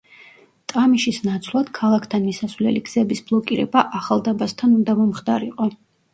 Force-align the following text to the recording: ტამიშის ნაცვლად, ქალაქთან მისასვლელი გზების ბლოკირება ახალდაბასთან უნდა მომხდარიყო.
ტამიშის 0.71 1.19
ნაცვლად, 1.27 1.69
ქალაქთან 1.79 2.25
მისასვლელი 2.31 2.83
გზების 2.89 3.23
ბლოკირება 3.29 3.85
ახალდაბასთან 4.01 4.77
უნდა 4.81 4.99
მომხდარიყო. 5.05 5.71